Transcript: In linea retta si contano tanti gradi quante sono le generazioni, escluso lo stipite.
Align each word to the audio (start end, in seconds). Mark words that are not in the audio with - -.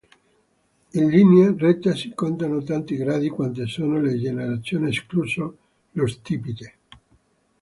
In 0.93 1.09
linea 1.09 1.53
retta 1.55 1.93
si 1.93 2.11
contano 2.15 2.63
tanti 2.63 2.95
gradi 2.95 3.29
quante 3.29 3.67
sono 3.67 4.01
le 4.01 4.17
generazioni, 4.19 4.89
escluso 4.89 5.57
lo 5.91 6.07
stipite. 6.07 6.73